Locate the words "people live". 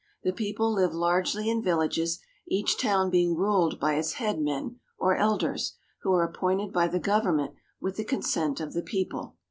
0.33-0.95